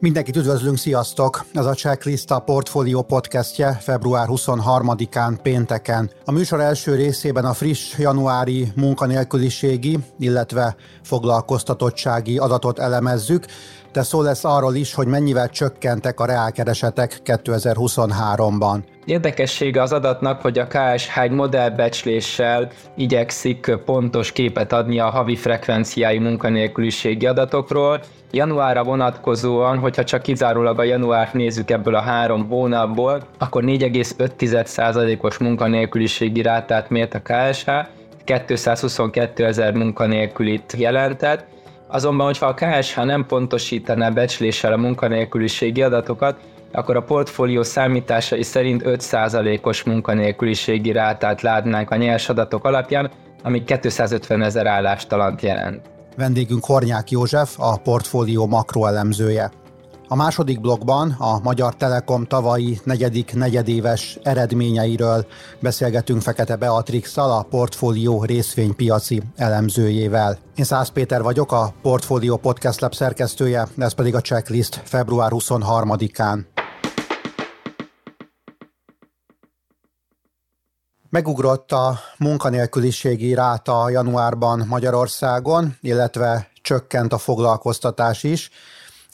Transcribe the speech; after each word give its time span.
Mindenkit 0.00 0.36
üdvözlünk, 0.36 0.76
sziasztok! 0.76 1.44
Ez 1.52 1.66
a 1.66 1.74
Checklist 1.74 2.30
a 2.30 2.38
Portfolio 2.38 3.02
podcastje 3.02 3.72
február 3.72 4.26
23-án 4.30 5.38
pénteken. 5.42 6.10
A 6.24 6.32
műsor 6.32 6.60
első 6.60 6.94
részében 6.94 7.44
a 7.44 7.52
friss 7.52 7.98
januári 7.98 8.68
munkanélküliségi, 8.76 9.98
illetve 10.18 10.76
foglalkoztatottsági 11.02 12.38
adatot 12.38 12.78
elemezzük, 12.78 13.44
de 13.92 14.02
szó 14.02 14.22
lesz 14.22 14.44
arról 14.44 14.74
is, 14.74 14.94
hogy 14.94 15.06
mennyivel 15.06 15.48
csökkentek 15.48 16.20
a 16.20 16.26
reálkeresetek 16.26 17.20
2023-ban. 17.24 18.78
Érdekessége 19.04 19.82
az 19.82 19.92
adatnak, 19.92 20.40
hogy 20.40 20.58
a 20.58 20.66
KSH 20.66 21.18
egy 21.18 21.30
modellbecsléssel 21.30 22.70
igyekszik 22.96 23.76
pontos 23.84 24.32
képet 24.32 24.72
adni 24.72 24.98
a 24.98 25.10
havi 25.10 25.36
frekvenciái 25.36 26.18
munkanélküliségi 26.18 27.26
adatokról. 27.26 28.00
Januárra 28.30 28.84
vonatkozóan, 28.84 29.78
hogyha 29.78 30.04
csak 30.04 30.22
kizárólag 30.22 30.78
a 30.78 30.82
januárt 30.82 31.32
nézzük 31.32 31.70
ebből 31.70 31.94
a 31.94 32.00
három 32.00 32.48
hónapból, 32.48 33.22
akkor 33.38 33.64
4,5%-os 33.64 35.38
munkanélküliségi 35.38 36.42
rátát 36.42 36.90
mért 36.90 37.14
a 37.14 37.22
KSH, 37.22 37.70
222 38.24 39.44
ezer 39.44 39.74
munkanélkülit 39.74 40.74
jelentett, 40.76 41.46
Azonban, 41.90 42.26
hogyha 42.26 42.46
a 42.46 42.54
KSH 42.54 43.04
nem 43.04 43.26
pontosítaná 43.26 44.10
becsléssel 44.10 44.72
a 44.72 44.76
munkanélküliségi 44.76 45.82
adatokat, 45.82 46.40
akkor 46.72 46.96
a 46.96 47.02
portfólió 47.02 47.62
számításai 47.62 48.42
szerint 48.42 48.82
5%-os 48.84 49.82
munkanélküliségi 49.82 50.92
rátát 50.92 51.42
látnánk 51.42 51.90
a 51.90 51.96
nyers 51.96 52.28
adatok 52.28 52.64
alapján, 52.64 53.10
ami 53.42 53.64
250 53.64 54.42
ezer 54.42 54.66
állástalant 54.66 55.42
jelent. 55.42 55.97
Vendégünk 56.18 56.64
Hornyák 56.64 57.10
József, 57.10 57.54
a 57.58 57.76
portfólió 57.76 58.46
makroelemzője. 58.46 59.50
A 60.08 60.14
második 60.14 60.60
blogban 60.60 61.10
a 61.18 61.38
Magyar 61.42 61.76
Telekom 61.76 62.24
tavalyi 62.24 62.80
negyedik 62.84 63.34
negyedéves 63.34 64.18
eredményeiről 64.22 65.26
beszélgetünk 65.60 66.22
Fekete 66.22 66.56
beatrix 66.56 67.16
a 67.16 67.46
portfólió 67.50 68.24
részvénypiaci 68.24 69.22
elemzőjével. 69.36 70.38
Én 70.56 70.64
Szász 70.64 70.88
Péter 70.88 71.22
vagyok, 71.22 71.52
a 71.52 71.72
Portfólió 71.82 72.36
Podcast 72.36 72.80
Lab 72.80 72.94
szerkesztője, 72.94 73.68
ez 73.78 73.92
pedig 73.92 74.14
a 74.14 74.20
checklist 74.20 74.80
február 74.84 75.30
23-án. 75.34 76.57
Megugrott 81.10 81.72
a 81.72 81.98
munkanélküliségi 82.18 83.34
ráta 83.34 83.90
januárban 83.90 84.64
Magyarországon, 84.68 85.76
illetve 85.80 86.48
csökkent 86.62 87.12
a 87.12 87.18
foglalkoztatás 87.18 88.22
is. 88.22 88.50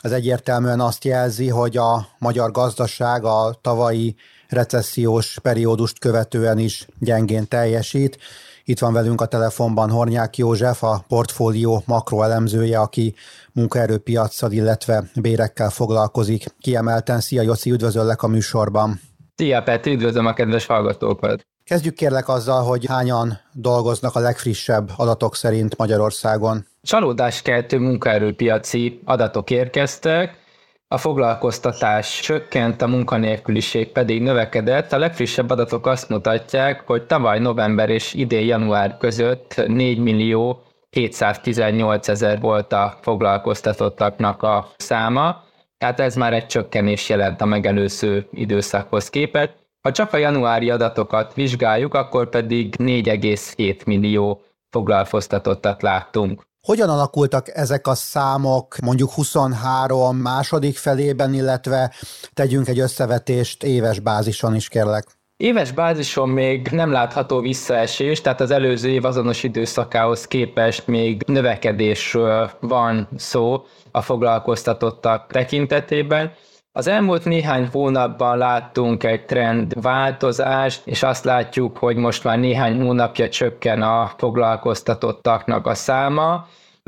Ez 0.00 0.12
egyértelműen 0.12 0.80
azt 0.80 1.04
jelzi, 1.04 1.48
hogy 1.48 1.76
a 1.76 2.06
magyar 2.18 2.50
gazdaság 2.50 3.24
a 3.24 3.58
tavalyi 3.60 4.16
recessziós 4.48 5.38
periódust 5.42 5.98
követően 5.98 6.58
is 6.58 6.86
gyengén 6.98 7.48
teljesít. 7.48 8.18
Itt 8.64 8.78
van 8.78 8.92
velünk 8.92 9.20
a 9.20 9.26
telefonban 9.26 9.90
Hornyák 9.90 10.36
József, 10.36 10.82
a 10.82 11.04
portfólió 11.08 11.82
makroelemzője, 11.86 12.78
aki 12.78 13.14
munkaerőpiacsal, 13.52 14.52
illetve 14.52 15.04
bérekkel 15.20 15.70
foglalkozik. 15.70 16.44
Kiemelten, 16.60 17.20
szia 17.20 17.42
Joci, 17.42 17.70
üdvözöllek 17.70 18.22
a 18.22 18.28
műsorban. 18.28 19.00
Szia 19.36 19.62
Peti, 19.62 19.92
üdvözlöm 19.92 20.26
a 20.26 20.32
kedves 20.32 20.66
hallgatókat. 20.66 21.46
Kezdjük 21.64 21.94
kérlek 21.94 22.28
azzal, 22.28 22.62
hogy 22.62 22.86
hányan 22.86 23.40
dolgoznak 23.52 24.14
a 24.14 24.20
legfrissebb 24.20 24.90
adatok 24.96 25.36
szerint 25.36 25.76
Magyarországon. 25.76 26.66
Csalódáskeltő 26.82 27.78
munkaerőpiaci 27.78 29.00
adatok 29.04 29.50
érkeztek, 29.50 30.42
a 30.88 30.98
foglalkoztatás 30.98 32.20
csökkent, 32.20 32.82
a 32.82 32.86
munkanélküliség 32.86 33.92
pedig 33.92 34.22
növekedett. 34.22 34.92
A 34.92 34.98
legfrissebb 34.98 35.50
adatok 35.50 35.86
azt 35.86 36.08
mutatják, 36.08 36.82
hogy 36.86 37.06
tavaly 37.06 37.38
november 37.38 37.90
és 37.90 38.14
idén 38.14 38.46
január 38.46 38.96
között 38.96 39.62
4 39.66 39.98
millió 39.98 40.62
718 40.90 42.08
ezer 42.08 42.40
volt 42.40 42.72
a 42.72 42.98
foglalkoztatottaknak 43.02 44.42
a 44.42 44.70
száma, 44.76 45.42
tehát 45.78 46.00
ez 46.00 46.16
már 46.16 46.32
egy 46.32 46.46
csökkenés 46.46 47.08
jelent 47.08 47.40
a 47.40 47.44
megelőző 47.44 48.26
időszakhoz 48.32 49.10
képest. 49.10 49.63
Ha 49.88 49.92
csak 49.92 50.12
a 50.12 50.16
januári 50.16 50.70
adatokat 50.70 51.34
vizsgáljuk, 51.34 51.94
akkor 51.94 52.28
pedig 52.28 52.76
4,7 52.76 53.86
millió 53.86 54.42
foglalkoztatottat 54.70 55.82
láttunk. 55.82 56.42
Hogyan 56.66 56.88
alakultak 56.88 57.56
ezek 57.56 57.86
a 57.86 57.94
számok 57.94 58.76
mondjuk 58.78 59.10
23 59.10 60.16
második 60.16 60.76
felében, 60.76 61.34
illetve 61.34 61.92
tegyünk 62.34 62.68
egy 62.68 62.78
összevetést 62.78 63.64
éves 63.64 64.00
bázison 64.00 64.54
is 64.54 64.68
kérlek? 64.68 65.04
Éves 65.36 65.72
bázison 65.72 66.28
még 66.28 66.68
nem 66.68 66.92
látható 66.92 67.40
visszaesés, 67.40 68.20
tehát 68.20 68.40
az 68.40 68.50
előző 68.50 68.88
év 68.88 69.04
azonos 69.04 69.42
időszakához 69.42 70.26
képest 70.26 70.86
még 70.86 71.22
növekedésről 71.26 72.50
van 72.60 73.08
szó 73.16 73.64
a 73.90 74.02
foglalkoztatottak 74.02 75.32
tekintetében. 75.32 76.32
Az 76.76 76.86
elmúlt 76.86 77.24
néhány 77.24 77.68
hónapban 77.72 78.38
láttunk 78.38 79.04
egy 79.04 79.24
trend 79.24 79.82
változást, 79.82 80.86
és 80.86 81.02
azt 81.02 81.24
látjuk, 81.24 81.78
hogy 81.78 81.96
most 81.96 82.24
már 82.24 82.38
néhány 82.38 82.80
hónapja 82.80 83.28
csökken 83.28 83.82
a 83.82 84.12
foglalkoztatottaknak 84.16 85.66
a 85.66 85.74
száma. 85.74 86.46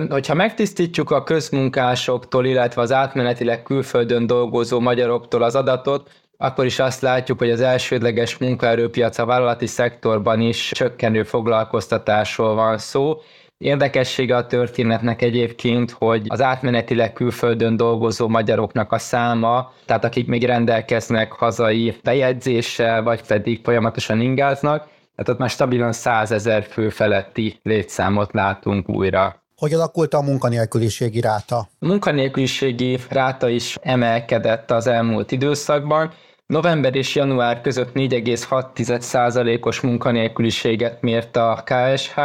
Hogyha 0.08 0.34
megtisztítjuk 0.34 1.10
a 1.10 1.22
közmunkásoktól, 1.22 2.46
illetve 2.46 2.80
az 2.82 2.92
átmenetileg 2.92 3.62
külföldön 3.62 4.26
dolgozó 4.26 4.80
magyaroktól 4.80 5.42
az 5.42 5.54
adatot, 5.54 6.10
akkor 6.36 6.64
is 6.64 6.78
azt 6.78 7.00
látjuk, 7.00 7.38
hogy 7.38 7.50
az 7.50 7.60
elsődleges 7.60 8.38
munkaerőpiac 8.38 9.18
a 9.18 9.24
vállalati 9.24 9.66
szektorban 9.66 10.40
is 10.40 10.70
csökkenő 10.74 11.22
foglalkoztatásról 11.22 12.54
van 12.54 12.78
szó, 12.78 13.16
Érdekessége 13.58 14.36
a 14.36 14.46
történetnek 14.46 15.22
egyébként, 15.22 15.90
hogy 15.90 16.24
az 16.28 16.40
átmenetileg 16.40 17.12
külföldön 17.12 17.76
dolgozó 17.76 18.28
magyaroknak 18.28 18.92
a 18.92 18.98
száma, 18.98 19.72
tehát 19.84 20.04
akik 20.04 20.26
még 20.26 20.44
rendelkeznek 20.44 21.32
hazai 21.32 21.96
bejegyzéssel, 22.02 23.02
vagy 23.02 23.26
pedig 23.26 23.60
folyamatosan 23.64 24.20
ingáznak, 24.20 24.78
tehát 25.14 25.28
ott 25.28 25.38
már 25.38 25.50
stabilan 25.50 25.92
100 25.92 26.30
ezer 26.30 26.62
fő 26.62 26.88
feletti 26.88 27.60
létszámot 27.62 28.32
látunk 28.32 28.88
újra. 28.88 29.42
Hogy 29.56 29.72
alakult 29.72 30.14
a 30.14 30.22
munkanélküliségi 30.22 31.20
ráta? 31.20 31.56
A 31.56 31.86
munkanélküliségi 31.86 32.98
ráta 33.08 33.48
is 33.48 33.76
emelkedett 33.82 34.70
az 34.70 34.86
elmúlt 34.86 35.32
időszakban. 35.32 36.12
November 36.46 36.94
és 36.94 37.14
január 37.14 37.60
között 37.60 37.94
4,6%-os 37.94 39.80
munkanélküliséget 39.80 41.02
mért 41.02 41.36
a 41.36 41.62
KSH, 41.64 42.18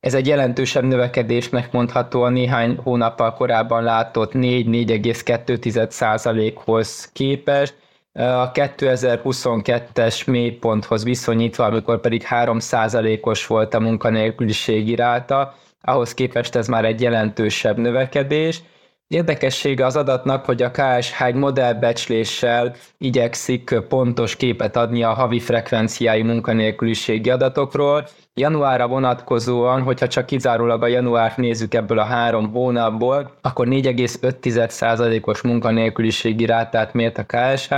ez 0.00 0.14
egy 0.14 0.26
jelentősebb 0.26 0.84
növekedésnek 0.84 1.72
mondható 1.72 2.22
a 2.22 2.28
néhány 2.28 2.78
hónappal 2.82 3.34
korábban 3.34 3.82
látott 3.82 4.32
4-4,2%-hoz 4.34 7.10
képest, 7.12 7.74
a 8.12 8.52
2022-es 8.52 10.26
mélyponthoz 10.26 11.04
viszonyítva, 11.04 11.64
amikor 11.64 12.00
pedig 12.00 12.26
3%-os 12.30 13.46
volt 13.46 13.74
a 13.74 13.80
munkanélküliségi 13.80 14.94
ráta, 14.94 15.54
ahhoz 15.80 16.14
képest 16.14 16.54
ez 16.54 16.68
már 16.68 16.84
egy 16.84 17.00
jelentősebb 17.00 17.78
növekedés. 17.78 18.62
Érdekessége 19.06 19.86
az 19.86 19.96
adatnak, 19.96 20.44
hogy 20.44 20.62
a 20.62 20.70
KSH 20.70 21.22
egy 21.22 21.34
modellbecsléssel 21.34 22.74
igyekszik 22.98 23.74
pontos 23.88 24.36
képet 24.36 24.76
adni 24.76 25.02
a 25.02 25.12
havi 25.12 25.40
frekvenciái 25.40 26.22
munkanélküliségi 26.22 27.30
adatokról, 27.30 28.08
Januárra 28.38 28.86
vonatkozóan, 28.86 29.82
hogyha 29.82 30.08
csak 30.08 30.26
kizárólag 30.26 30.82
a 30.82 30.86
januárt 30.86 31.36
nézzük 31.36 31.74
ebből 31.74 31.98
a 31.98 32.04
három 32.04 32.50
hónapból, 32.52 33.30
akkor 33.40 33.66
4,5%-os 33.66 35.40
munkanélküliségi 35.40 36.46
rátát 36.46 36.92
mért 36.92 37.18
a 37.18 37.26
KSH, 37.26 37.74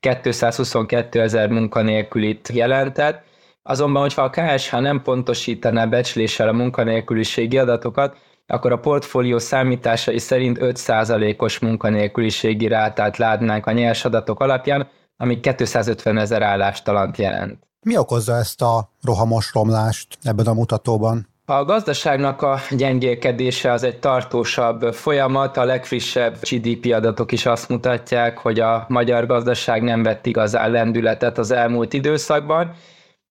222 0.00 1.20
ezer 1.20 1.48
munkanélkülit 1.48 2.48
jelentett, 2.52 3.28
Azonban, 3.62 4.02
hogyha 4.02 4.22
a 4.22 4.30
KSH 4.30 4.80
nem 4.80 5.02
pontosítaná 5.02 5.86
becsléssel 5.86 6.48
a 6.48 6.52
munkanélküliségi 6.52 7.58
adatokat, 7.58 8.16
akkor 8.46 8.72
a 8.72 8.78
portfólió 8.78 9.38
számításai 9.38 10.18
szerint 10.18 10.58
5%-os 10.60 11.58
munkanélküliségi 11.58 12.68
rátát 12.68 13.16
látnánk 13.16 13.66
a 13.66 13.72
nyers 13.72 14.04
adatok 14.04 14.40
alapján, 14.40 14.88
ami 15.16 15.40
250 15.40 16.18
ezer 16.18 16.42
állástalant 16.42 17.16
jelent. 17.16 17.68
Mi 17.82 17.96
okozza 17.96 18.36
ezt 18.36 18.62
a 18.62 18.90
rohamos 19.02 19.50
romlást 19.54 20.18
ebben 20.22 20.46
a 20.46 20.52
mutatóban? 20.52 21.28
A 21.44 21.64
gazdaságnak 21.64 22.42
a 22.42 22.58
gyengélkedése 22.70 23.72
az 23.72 23.82
egy 23.82 23.98
tartósabb 23.98 24.94
folyamat, 24.94 25.56
a 25.56 25.64
legfrissebb 25.64 26.38
GDP 26.50 26.92
adatok 26.92 27.32
is 27.32 27.46
azt 27.46 27.68
mutatják, 27.68 28.38
hogy 28.38 28.60
a 28.60 28.84
magyar 28.88 29.26
gazdaság 29.26 29.82
nem 29.82 30.02
vett 30.02 30.26
igazán 30.26 30.70
lendületet 30.70 31.38
az 31.38 31.50
elmúlt 31.50 31.92
időszakban, 31.92 32.74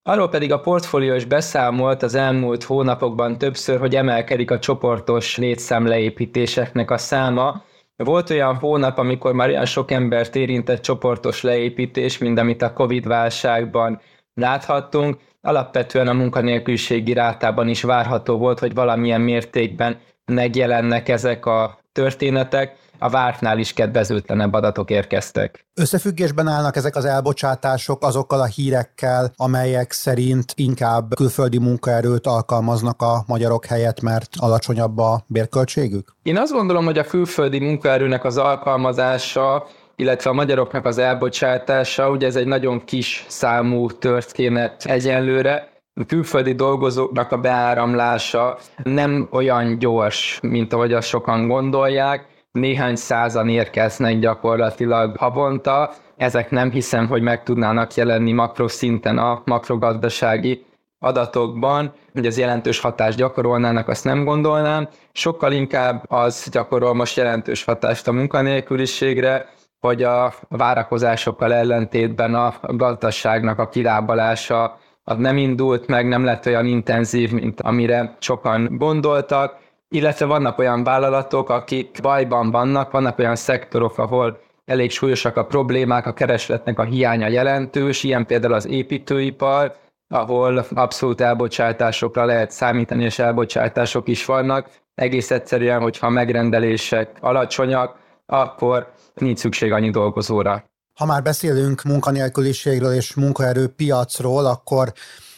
Arról 0.04 0.30
pedig 0.30 0.52
a 0.52 0.60
portfólió 0.60 1.14
is 1.14 1.26
beszámolt 1.26 2.04
az 2.04 2.16
elmúlt 2.16 2.64
hónapokban 2.64 3.38
többször, 3.38 3.80
hogy 3.80 3.96
emelkedik 3.96 4.52
a 4.52 4.60
csoportos 4.60 5.38
létszámleépítéseknek 5.38 6.92
a 6.92 6.98
száma. 6.98 7.64
Volt 7.96 8.30
olyan 8.30 8.56
hónap, 8.56 8.98
amikor 8.98 9.34
már 9.34 9.50
olyan 9.50 9.66
sok 9.66 9.92
embert 9.92 10.36
érintett 10.36 10.82
csoportos 10.82 11.42
leépítés, 11.42 12.18
mint 12.18 12.40
amit 12.40 12.62
a 12.62 12.74
Covid-válságban 12.74 14.02
láthattunk. 14.40 15.18
Alapvetően 15.42 16.08
a 16.08 16.14
munkanélküliségi 16.14 17.14
rátában 17.14 17.68
is 17.68 17.82
várható 17.82 18.38
volt, 18.38 18.60
hogy 18.60 18.74
valamilyen 18.74 19.22
mértékben 19.22 19.98
megjelennek 20.26 21.10
ezek 21.10 21.46
a 21.46 21.80
történetek 21.92 22.76
a 23.00 23.10
vártnál 23.10 23.60
is 23.60 23.74
kedvezőtlenebb 23.74 24.54
adatok 24.54 24.90
érkeztek. 24.90 25.66
Összefüggésben 25.74 26.48
állnak 26.48 26.76
ezek 26.76 26.96
az 26.96 27.06
elbocsátások 27.06 28.04
azokkal 28.04 28.40
a 28.40 28.46
hírekkel, 28.46 29.32
amelyek 29.36 29.92
szerint 29.92 30.54
inkább 30.56 31.16
külföldi 31.16 31.58
munkaerőt 31.60 32.28
alkalmaznak 32.28 33.02
a 33.02 33.24
magyarok 33.28 33.66
helyett, 33.66 34.02
mert 34.02 34.30
alacsonyabb 34.38 34.98
a 34.98 35.24
bérköltségük? 35.28 36.16
Én 36.24 36.38
azt 36.38 36.52
gondolom, 36.52 36.86
hogy 36.86 36.98
a 36.98 37.04
külföldi 37.04 37.60
munkaerőnek 37.60 38.24
az 38.24 38.38
alkalmazása 38.38 39.68
illetve 40.00 40.30
a 40.30 40.34
magyaroknak 40.34 40.86
az 40.86 40.98
elbocsátása, 40.98 42.10
ugye 42.10 42.28
ez 42.28 42.36
egy 42.36 42.48
nagyon 42.48 42.84
kis 42.86 43.26
számú 43.28 43.92
történet 43.92 44.86
egyenlőre, 44.86 45.68
a 45.94 46.06
külföldi 46.06 46.54
dolgozóknak 46.54 47.32
a 47.32 47.38
beáramlása 47.38 48.58
nem 48.84 49.28
olyan 49.32 49.80
gyors, 49.80 50.40
mint 50.42 50.74
ahogy 50.74 50.94
azt 50.94 51.08
sokan 51.08 51.48
gondolják, 51.48 52.26
néhány 52.52 52.96
százan 52.96 53.50
érkeznek 53.50 54.20
gyakorlatilag 54.20 55.18
havonta, 55.18 55.94
ezek 56.18 56.50
nem 56.50 56.72
hiszem, 56.72 57.08
hogy 57.08 57.22
meg 57.22 57.44
tudnának 57.44 57.94
jelenni 57.94 58.32
makroszinten 58.32 59.18
a 59.18 59.42
makrogazdasági 59.46 60.66
adatokban, 61.00 61.94
hogy 62.14 62.26
az 62.26 62.38
jelentős 62.38 62.80
hatást 62.80 63.18
gyakorolnának, 63.18 63.88
azt 63.88 64.04
nem 64.04 64.24
gondolnám. 64.24 64.88
Sokkal 65.12 65.52
inkább 65.52 66.04
az 66.08 66.48
gyakorol 66.52 66.94
most 66.94 67.18
jelentős 67.18 67.64
hatást 67.64 68.08
a 68.08 68.12
munkanélküliségre, 68.12 69.58
hogy 69.80 70.04
a 70.04 70.34
várakozásokkal 70.50 71.54
ellentétben 71.54 72.36
a 72.36 72.54
gazdaságnak 72.62 73.60
a 73.60 73.70
kilábalása 73.70 74.78
az 75.04 75.18
nem 75.18 75.38
indult 75.38 75.88
meg, 75.88 76.08
nem 76.08 76.24
lett 76.24 76.46
olyan 76.46 76.66
intenzív, 76.66 77.32
mint 77.32 77.62
amire 77.62 78.16
sokan 78.20 78.78
gondoltak, 78.78 79.58
illetve 79.90 80.26
vannak 80.26 80.58
olyan 80.58 80.84
vállalatok, 80.84 81.50
akik 81.50 82.00
bajban 82.02 82.52
vannak, 82.52 82.92
vannak 82.92 83.20
olyan 83.20 83.36
szektorok, 83.36 83.98
ahol 83.98 84.40
elég 84.66 84.92
súlyosak 84.92 85.38
a 85.38 85.46
problémák, 85.46 86.06
a 86.06 86.14
keresletnek 86.14 86.80
a 86.80 86.84
hiánya 86.84 87.28
jelentős, 87.28 88.04
ilyen 88.04 88.26
például 88.26 88.54
az 88.54 88.68
építőipar, 88.68 89.76
ahol 90.08 90.66
abszolút 90.76 91.22
elbocsátásokra 91.22 92.26
lehet 92.26 92.52
számítani, 92.52 93.04
és 93.04 93.20
elbocsátások 93.20 94.08
is 94.08 94.26
vannak. 94.26 94.70
Egész 94.96 95.32
egyszerűen, 95.32 95.82
hogyha 95.82 96.10
megrendelések 96.10 97.10
alacsonyak, 97.20 97.99
akkor 98.30 98.92
nincs 99.14 99.40
szükség 99.40 99.72
annyi 99.72 99.90
dolgozóra. 99.90 100.64
Ha 100.94 101.06
már 101.06 101.24
beszélünk 101.24 101.84
munkanélküliségről 101.84 102.94
és 102.94 103.14
munkaerőpiacról, 103.14 104.46
akkor 104.46 104.94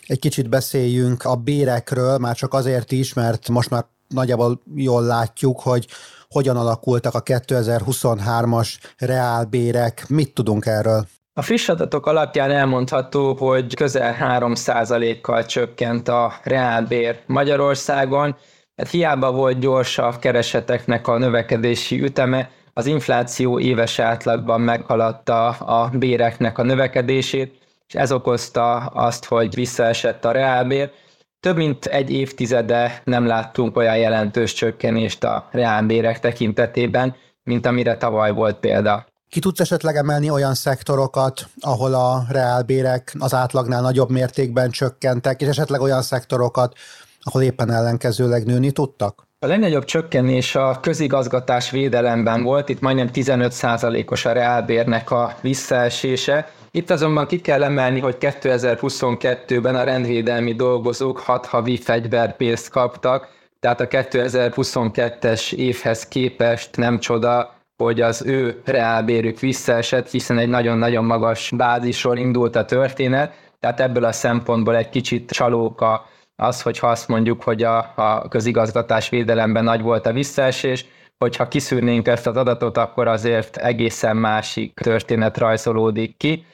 egy 0.08 0.20
kicsit 0.20 0.50
beszéljünk 0.50 1.24
a 1.24 1.36
bérekről, 1.36 2.18
már 2.18 2.36
csak 2.36 2.54
azért 2.54 2.92
is, 2.92 3.14
mert 3.14 3.50
most 3.50 3.70
már 3.70 3.86
nagyjából 4.08 4.62
jól 4.76 5.04
látjuk, 5.04 5.60
hogy 5.60 5.88
hogyan 6.30 6.58
alakultak 6.58 7.14
a 7.14 7.24
2023-as 7.24 8.74
reálbérek. 8.98 10.06
Mit 10.10 10.34
tudunk 10.34 10.66
erről? 10.66 11.06
A 11.34 11.42
friss 11.42 11.70
adatok 11.70 12.06
alapján 12.06 12.52
elmondható, 12.52 13.34
hogy 13.34 13.76
közel 13.76 14.16
3%-kal 14.20 15.46
csökkent 15.46 16.08
a 16.08 16.34
reálbér 16.44 17.20
Magyarországon. 17.26 18.36
Hát 18.76 18.90
hiába 18.90 19.32
volt 19.32 19.60
gyors 19.60 19.98
a 19.98 20.20
kereseteknek 20.20 21.08
a 21.08 21.18
növekedési 21.18 22.04
üteme, 22.04 22.50
az 22.74 22.86
infláció 22.86 23.60
éves 23.60 24.00
átlagban 24.00 24.62
meghaladta 24.62 25.48
a 25.50 25.90
béreknek 25.90 26.58
a 26.58 26.64
növekedését, 26.64 27.60
és 27.88 27.96
ez 27.96 28.12
okozta 28.12 28.76
azt, 28.76 29.26
hogy 29.26 29.56
visszaesett 29.56 30.26
a 30.26 30.32
reálbér. 30.32 30.92
Több 31.40 31.56
mint 31.56 31.86
egy 31.86 32.12
évtizede 32.12 33.02
nem 33.04 33.26
láttunk 33.26 33.78
olyan 33.78 33.98
jelentős 33.98 34.54
csökkenést 34.54 35.24
a 35.24 35.48
reálbérek 35.52 36.20
tekintetében, 36.20 37.16
mint 37.44 37.66
amire 37.66 37.98
tavaly 37.98 38.32
volt 38.32 38.56
példa. 38.56 39.06
Ki 39.30 39.40
tudsz 39.40 39.60
esetleg 39.60 39.96
emelni 39.96 40.30
olyan 40.30 40.54
szektorokat, 40.54 41.50
ahol 41.60 41.94
a 41.94 42.24
reálbérek 42.30 43.14
az 43.20 43.34
átlagnál 43.34 43.82
nagyobb 43.82 44.10
mértékben 44.10 44.70
csökkentek, 44.70 45.42
és 45.42 45.48
esetleg 45.48 45.82
olyan 45.82 46.02
szektorokat, 46.02 46.76
ahol 47.22 47.42
éppen 47.42 47.72
ellenkezőleg 47.72 48.46
nőni 48.46 48.72
tudtak? 48.72 49.28
A 49.44 49.48
legnagyobb 49.48 49.84
csökkenés 49.84 50.56
a 50.56 50.80
közigazgatás 50.82 51.72
védelemben 51.72 52.44
volt, 52.44 52.70
itt 52.70 52.80
majdnem 52.80 53.10
15%-os 53.14 54.26
a 54.26 54.32
reálbérnek 54.32 55.12
a 55.12 55.36
visszaesése. 55.42 56.52
Itt 56.72 56.90
azonban 56.90 57.28
ki 57.28 57.40
kell 57.40 57.64
emelni, 57.64 58.00
hogy 58.00 58.18
2022-ben 58.20 59.76
a 59.76 59.84
rendvédelmi 59.84 60.54
dolgozók 60.54 61.20
6 61.20 61.46
havi 61.46 61.78
fegyverpénzt 61.78 62.70
kaptak, 62.70 63.28
tehát 63.60 63.82
a 63.82 63.88
2022-es 63.88 65.54
évhez 65.54 66.08
képest 66.08 66.78
nem 66.78 67.00
csoda, 67.00 67.54
hogy 67.78 68.02
az 68.02 68.24
ő 68.26 68.62
reálbérük 68.66 69.40
visszaesett, 69.40 70.10
hiszen 70.10 70.38
egy 70.38 70.50
nagyon-nagyon 70.50 71.06
magas 71.06 71.52
bázisról 71.56 72.18
indult 72.18 72.56
a 72.56 72.66
történet, 72.66 73.34
tehát 73.60 73.80
ebből 73.80 74.04
a 74.04 74.12
szempontból 74.12 74.76
egy 74.76 74.90
kicsit 74.90 75.32
csalóka 75.32 76.10
az, 76.42 76.62
hogyha 76.62 76.88
azt 76.88 77.08
mondjuk, 77.08 77.44
hogy 77.44 77.64
a, 77.64 77.92
a 77.96 78.28
közigazgatás 78.28 79.10
védelemben 79.10 79.64
nagy 79.64 79.82
volt 79.82 80.06
a 80.06 80.14
visszaesés, 80.14 80.86
hogyha 81.18 81.48
kiszűrnénk 81.48 82.08
ezt 82.08 82.28
az 82.28 82.38
adatot, 82.38 82.78
akkor 82.78 83.08
azért 83.08 83.58
egészen 83.58 84.18
másik 84.18 84.74
történet 84.74 85.38
rajzolódik 85.38 86.18
ki. 86.18 86.46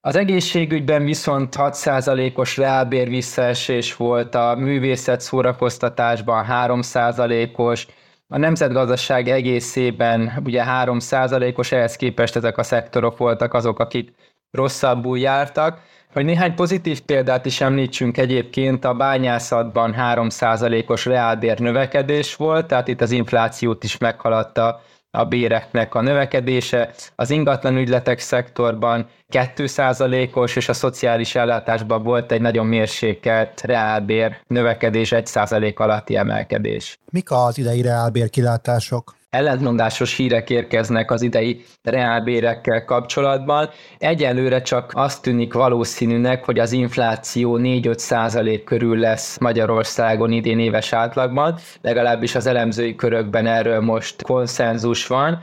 Az 0.00 0.16
egészségügyben 0.16 1.04
viszont 1.04 1.54
6%-os 1.58 2.56
reálbér 2.56 3.08
visszaesés 3.08 3.96
volt, 3.96 4.34
a 4.34 4.54
művészet 4.54 5.20
szórakoztatásban 5.20 6.46
3%-os, 6.50 7.86
a 8.28 8.38
nemzetgazdaság 8.38 9.28
egészében 9.28 10.42
ugye 10.44 10.64
3%-os, 10.66 11.72
ehhez 11.72 11.96
képest 11.96 12.36
ezek 12.36 12.58
a 12.58 12.62
szektorok 12.62 13.16
voltak 13.16 13.54
azok, 13.54 13.78
akik 13.78 14.12
rosszabbul 14.50 15.18
jártak. 15.18 15.80
Hogy 16.12 16.24
néhány 16.24 16.54
pozitív 16.54 17.00
példát 17.00 17.46
is 17.46 17.60
említsünk 17.60 18.16
egyébként, 18.16 18.84
a 18.84 18.94
bányászatban 18.94 19.94
3%-os 19.98 21.04
reálbér 21.04 21.58
növekedés 21.58 22.36
volt, 22.36 22.66
tehát 22.66 22.88
itt 22.88 23.00
az 23.00 23.10
inflációt 23.10 23.84
is 23.84 23.98
meghaladta 23.98 24.82
a 25.10 25.24
béreknek 25.24 25.94
a 25.94 26.00
növekedése, 26.00 26.90
az 27.16 27.30
ingatlan 27.30 27.76
ügyletek 27.76 28.18
szektorban 28.18 29.06
2%-os, 29.30 30.56
és 30.56 30.68
a 30.68 30.72
szociális 30.72 31.34
ellátásban 31.34 32.02
volt 32.02 32.32
egy 32.32 32.40
nagyon 32.40 32.66
mérsékelt 32.66 33.60
reálbér 33.60 34.36
növekedés, 34.46 35.12
1% 35.14 35.74
alatti 35.76 36.16
emelkedés. 36.16 36.98
Mik 37.12 37.30
az 37.30 37.58
idei 37.58 37.82
reálbér 37.82 38.30
kilátások? 38.30 39.14
Ellentmondásos 39.32 40.16
hírek 40.16 40.50
érkeznek 40.50 41.10
az 41.10 41.22
idei 41.22 41.64
reálbérekkel 41.82 42.84
kapcsolatban. 42.84 43.70
Egyelőre 43.98 44.62
csak 44.62 44.90
azt 44.94 45.22
tűnik 45.22 45.52
valószínűnek, 45.52 46.44
hogy 46.44 46.58
az 46.58 46.72
infláció 46.72 47.58
4-5 47.60 47.98
százalék 47.98 48.64
körül 48.64 48.98
lesz 48.98 49.38
Magyarországon 49.38 50.32
idén 50.32 50.58
éves 50.58 50.92
átlagban, 50.92 51.58
legalábbis 51.80 52.34
az 52.34 52.46
elemzői 52.46 52.94
körökben 52.94 53.46
erről 53.46 53.80
most 53.80 54.22
konszenzus 54.22 55.06
van. 55.06 55.42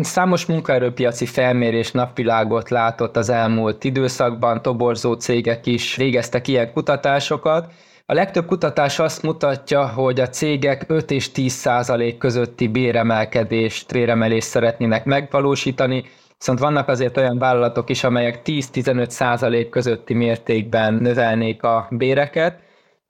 Számos 0.00 0.46
munkaerőpiaci 0.46 1.26
felmérés 1.26 1.90
napvilágot 1.90 2.70
látott 2.70 3.16
az 3.16 3.28
elmúlt 3.28 3.84
időszakban, 3.84 4.62
toborzó 4.62 5.12
cégek 5.12 5.66
is 5.66 5.96
végeztek 5.96 6.48
ilyen 6.48 6.72
kutatásokat, 6.72 7.72
a 8.06 8.14
legtöbb 8.14 8.46
kutatás 8.46 8.98
azt 8.98 9.22
mutatja, 9.22 9.88
hogy 9.88 10.20
a 10.20 10.28
cégek 10.28 10.84
5 10.86 11.10
és 11.10 11.32
10 11.32 11.52
százalék 11.52 12.18
közötti 12.18 12.68
béremelkedést, 12.68 13.92
béremelést 13.92 14.46
szeretnének 14.46 15.04
megvalósítani, 15.04 16.04
viszont 16.38 16.58
vannak 16.58 16.88
azért 16.88 17.16
olyan 17.16 17.38
vállalatok 17.38 17.90
is, 17.90 18.04
amelyek 18.04 18.40
10-15 18.44 19.08
százalék 19.08 19.68
közötti 19.68 20.14
mértékben 20.14 20.94
növelnék 20.94 21.62
a 21.62 21.86
béreket. 21.90 22.58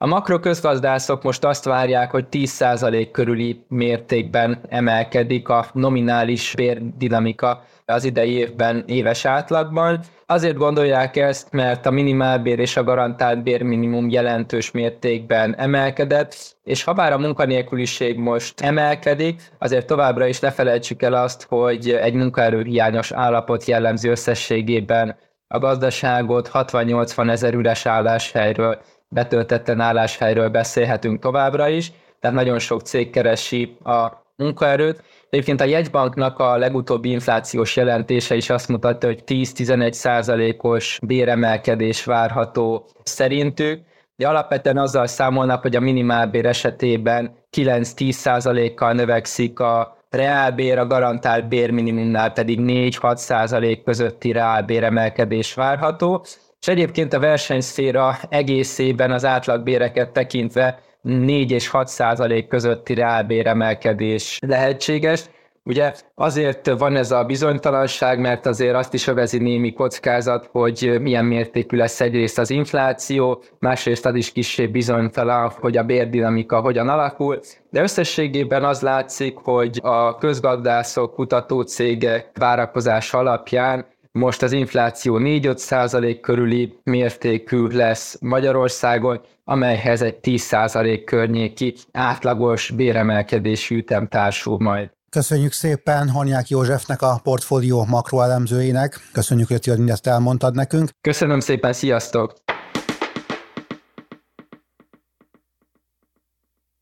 A 0.02 0.06
makroközgazdászok 0.06 1.22
most 1.22 1.44
azt 1.44 1.64
várják, 1.64 2.10
hogy 2.10 2.26
10% 2.30 3.08
körüli 3.12 3.64
mértékben 3.68 4.60
emelkedik 4.68 5.48
a 5.48 5.66
nominális 5.72 6.54
bérdinamika 6.56 7.64
az 7.86 8.04
idei 8.04 8.30
évben 8.30 8.84
éves 8.86 9.24
átlagban. 9.24 10.00
Azért 10.26 10.56
gondolják 10.56 11.16
ezt, 11.16 11.52
mert 11.52 11.86
a 11.86 11.90
minimálbér 11.90 12.58
és 12.58 12.76
a 12.76 12.84
garantált 12.84 13.42
bérminimum 13.42 14.08
jelentős 14.08 14.70
mértékben 14.70 15.54
emelkedett, 15.58 16.56
és 16.64 16.84
ha 16.84 16.92
bár 16.92 17.12
a 17.12 17.18
munkanélküliség 17.18 18.18
most 18.18 18.60
emelkedik, 18.60 19.42
azért 19.58 19.86
továbbra 19.86 20.26
is 20.26 20.40
ne 20.40 20.50
felejtsük 20.50 21.02
el 21.02 21.14
azt, 21.14 21.46
hogy 21.48 21.90
egy 21.90 22.14
munkaerőhiányos 22.14 23.12
állapot 23.12 23.64
jellemzi 23.64 24.08
összességében 24.08 25.16
a 25.48 25.58
gazdaságot 25.58 26.50
60-80 26.52 27.30
ezer 27.30 27.54
üres 27.54 27.86
álláshelyről, 27.86 28.82
betöltetlen 29.12 29.80
álláshelyről 29.80 30.48
beszélhetünk 30.48 31.20
továbbra 31.20 31.68
is, 31.68 31.92
tehát 32.20 32.36
nagyon 32.36 32.58
sok 32.58 32.80
cég 32.80 33.10
keresi 33.10 33.76
a 33.84 34.08
munkaerőt. 34.36 35.02
Egyébként 35.30 35.60
a 35.60 35.64
jegybanknak 35.64 36.38
a 36.38 36.56
legutóbbi 36.56 37.10
inflációs 37.10 37.76
jelentése 37.76 38.34
is 38.34 38.50
azt 38.50 38.68
mutatja, 38.68 39.08
hogy 39.08 39.22
10-11 39.26 39.92
százalékos 39.92 40.98
béremelkedés 41.06 42.04
várható 42.04 42.88
szerintük, 43.02 43.80
de 44.16 44.28
alapvetően 44.28 44.78
azzal 44.78 45.06
számolnak, 45.06 45.62
hogy 45.62 45.76
a 45.76 45.80
minimálbér 45.80 46.46
esetében 46.46 47.34
9-10 47.56 48.10
százalékkal 48.10 48.92
növekszik 48.92 49.60
a 49.60 49.96
reálbér, 50.10 50.78
a 50.78 50.86
garantált 50.86 51.48
bérminimumnál 51.48 52.32
pedig 52.32 52.58
4-6 52.62 53.16
százalék 53.16 53.82
közötti 53.82 54.32
reálbéremelkedés 54.32 55.54
várható, 55.54 56.24
és 56.62 56.68
egyébként 56.68 57.12
a 57.12 57.18
versenyszféra 57.18 58.18
egészében 58.28 59.10
az 59.10 59.24
átlagbéreket 59.24 60.10
tekintve 60.10 60.78
4 61.00 61.50
és 61.50 61.68
6 61.68 61.88
százalék 61.88 62.48
közötti 62.48 62.94
reálbéremelkedés 62.94 64.38
lehetséges. 64.46 65.24
Ugye 65.64 65.92
azért 66.14 66.68
van 66.78 66.96
ez 66.96 67.10
a 67.10 67.24
bizonytalanság, 67.24 68.20
mert 68.20 68.46
azért 68.46 68.74
azt 68.74 68.94
is 68.94 69.06
övezi 69.06 69.38
némi 69.38 69.72
kockázat, 69.72 70.48
hogy 70.52 70.96
milyen 71.00 71.24
mértékű 71.24 71.76
lesz 71.76 72.00
egyrészt 72.00 72.38
az 72.38 72.50
infláció, 72.50 73.42
másrészt 73.58 74.06
az 74.06 74.14
is 74.14 74.32
kicsit 74.32 74.70
bizonytalan, 74.70 75.52
hogy 75.60 75.76
a 75.76 75.84
bérdinamika 75.84 76.60
hogyan 76.60 76.88
alakul, 76.88 77.40
de 77.70 77.82
összességében 77.82 78.64
az 78.64 78.80
látszik, 78.80 79.36
hogy 79.36 79.78
a 79.82 80.16
közgazdászok, 80.16 81.14
kutatócégek 81.14 82.30
várakozás 82.38 83.14
alapján 83.14 83.86
most 84.12 84.42
az 84.42 84.52
infláció 84.52 85.18
4-5 85.20 85.56
százalék 85.56 86.20
körüli 86.20 86.78
mértékű 86.82 87.66
lesz 87.66 88.16
Magyarországon, 88.20 89.20
amelyhez 89.44 90.02
egy 90.02 90.16
10 90.16 90.42
százalék 90.42 91.04
környéki 91.04 91.74
átlagos 91.92 92.70
béremelkedésű 92.70 93.76
ütem 93.76 94.08
társul 94.08 94.58
majd. 94.58 94.90
Köszönjük 95.10 95.52
szépen 95.52 96.08
Hanyák 96.08 96.48
Józsefnek, 96.48 97.02
a 97.02 97.20
portfólió 97.22 97.84
makroelemzőinek. 97.84 99.00
Köszönjük, 99.12 99.48
hogy 99.48 99.72
mindezt 99.76 100.06
elmondtad 100.06 100.54
nekünk. 100.54 100.90
Köszönöm 101.00 101.40
szépen, 101.40 101.72
sziasztok! 101.72 102.34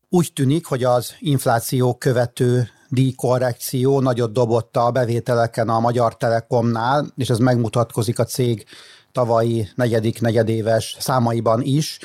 Úgy 0.09 0.31
tűnik, 0.33 0.65
hogy 0.65 0.83
az 0.83 1.15
infláció 1.19 1.95
követő 1.95 2.69
díjkorrekció 2.91 3.99
nagyot 3.99 4.33
dobott 4.33 4.77
a 4.77 4.91
bevételeken 4.91 5.69
a 5.69 5.79
Magyar 5.79 6.17
Telekomnál, 6.17 7.05
és 7.15 7.29
ez 7.29 7.37
megmutatkozik 7.37 8.19
a 8.19 8.23
cég 8.23 8.65
tavalyi 9.11 9.67
negyedik 9.75 10.21
negyedéves 10.21 10.95
számaiban 10.99 11.61
is. 11.61 11.99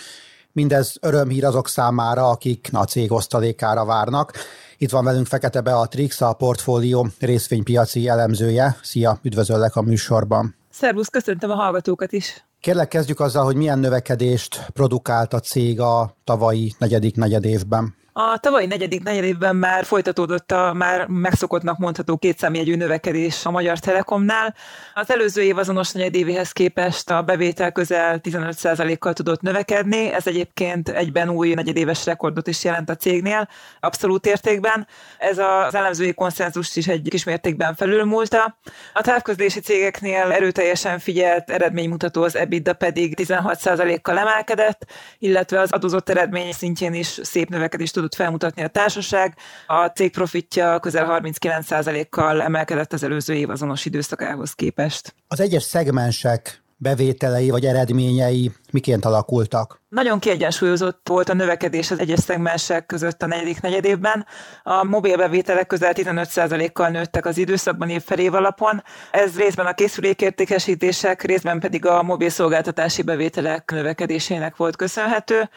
Mindez 0.53 0.97
örömhír 1.01 1.45
azok 1.45 1.69
számára, 1.69 2.29
akik 2.29 2.69
a 2.73 2.85
cég 2.85 3.13
osztalékára 3.13 3.85
várnak. 3.85 4.33
Itt 4.79 4.91
van 4.91 5.05
velünk 5.05 5.27
Fekete 5.27 5.61
Beatrix, 5.61 6.21
a 6.21 6.33
portfólió 6.33 7.09
részvénypiaci 7.19 8.09
elemzője. 8.09 8.77
Szia, 8.83 9.19
üdvözöllek 9.23 9.77
a 9.77 9.83
műsorban. 9.83 10.57
Szervusz, 10.71 11.09
köszöntöm 11.09 11.51
a 11.51 11.55
hallgatókat 11.55 12.13
is. 12.13 12.47
Kérlek 12.61 12.89
kezdjük 12.89 13.21
azzal, 13.21 13.45
hogy 13.45 13.57
milyen 13.57 13.79
növekedést 13.79 14.67
produkált 14.73 15.33
a 15.33 15.41
cég 15.41 15.81
a 15.81 16.17
tavalyi 16.25 16.75
negyedik 16.79 17.17
negyedévben. 17.17 17.95
A 18.19 18.39
tavalyi 18.39 18.67
negyedik 18.67 19.03
negyedévben 19.03 19.57
már 19.57 19.85
folytatódott 19.85 20.53
a 20.53 20.73
már 20.73 21.07
megszokottnak 21.07 21.79
mondható 21.79 22.17
kétszámjegyű 22.17 22.77
növekedés 22.77 23.47
a 23.47 23.51
Magyar 23.51 23.79
Telekomnál. 23.79 24.55
Az 24.95 25.11
előző 25.11 25.43
év 25.43 25.59
azonos 25.59 25.93
negyedévéhez 25.93 26.53
képest 26.53 27.11
a 27.11 27.23
bevétel 27.23 27.73
közel 27.73 28.21
15%-kal 28.23 29.13
tudott 29.13 29.41
növekedni, 29.41 30.13
ez 30.13 30.27
egyébként 30.27 30.89
egyben 30.89 31.29
új 31.29 31.55
negyedéves 31.55 32.05
rekordot 32.05 32.47
is 32.47 32.65
jelent 32.65 32.91
a 32.91 32.97
cégnél, 32.97 33.49
abszolút 33.81 34.27
értékben. 34.27 34.87
Ez 35.19 35.39
az 35.39 35.75
elemzői 35.75 36.15
konszenzust 36.15 36.77
is 36.77 36.89
egy 36.89 37.09
kismértékben 37.09 37.75
felülmúlta. 37.75 38.59
A 38.93 39.01
távközlési 39.01 39.61
cégeknél 39.61 40.33
erőteljesen 40.33 40.99
figyelt 40.99 41.51
eredménymutató 41.51 42.23
az 42.23 42.37
EBITDA 42.37 42.73
pedig 42.73 43.15
16%-kal 43.23 44.19
emelkedett, 44.19 44.87
illetve 45.19 45.61
az 45.61 45.73
adózott 45.73 46.09
eredmény 46.09 46.53
szintjén 46.53 46.95
is 46.95 47.19
szép 47.23 47.49
növekedést 47.49 47.93
tudott 47.93 48.06
tudott 48.07 48.27
felmutatni 48.27 48.63
a 48.63 48.69
társaság. 48.69 49.37
A 49.67 49.87
cég 49.87 50.11
profitja 50.11 50.79
közel 50.81 51.21
39%-kal 51.21 52.43
emelkedett 52.43 52.93
az 52.93 53.03
előző 53.03 53.35
év 53.35 53.51
azonos 53.51 53.85
időszakához 53.85 54.53
képest. 54.53 55.15
Az 55.29 55.41
egyes 55.41 55.63
szegmensek 55.63 56.63
bevételei 56.77 57.51
vagy 57.51 57.65
eredményei 57.65 58.53
miként 58.77 59.05
alakultak? 59.05 59.81
Nagyon 59.89 60.19
kiegyensúlyozott 60.19 61.09
volt 61.09 61.29
a 61.29 61.35
növekedés 61.35 61.91
az 61.91 61.99
egyes 61.99 62.19
szegmensek 62.19 62.87
között 62.87 63.23
a 63.23 63.27
negyedik 63.27 63.61
negyedévben. 63.61 64.27
A 64.63 64.85
mobil 64.85 65.17
bevételek 65.17 65.67
közel 65.67 65.93
15%-kal 65.95 66.89
nőttek 66.89 67.27
az 67.27 67.39
időszakban 67.39 67.89
év 67.89 68.03
felév 68.03 68.35
alapon. 68.35 68.83
Ez 69.11 69.37
részben 69.37 69.67
a 69.67 69.75
készülékértékesítések, 69.75 71.23
részben 71.23 71.61
pedig 71.61 71.87
a 71.87 72.03
mobil 72.03 72.29
szolgáltatási 72.29 73.03
bevételek 73.03 73.71
növekedésének 73.71 74.57
volt 74.57 74.77
köszönhető. 74.77 75.51